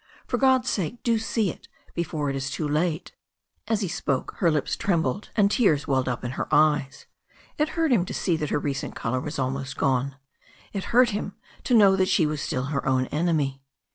[0.25, 3.11] For God's sake do see it before it is too late."
[3.67, 7.05] As he spoke her lips trenibled, and tears welled up in her eyes.
[7.59, 10.15] It hurt him to see that her recent colour was almost gone.
[10.73, 11.35] It hurt him
[11.65, 13.61] to know that she was still her own enemy.